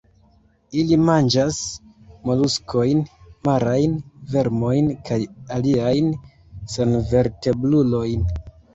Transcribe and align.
Ili 0.83 0.95
manĝas 1.09 1.59
moluskojn, 2.31 3.05
marajn 3.51 3.95
vermojn 4.35 4.91
kaj 5.11 5.21
aliajn 5.61 6.13
senvertebrulojn. 6.77 8.31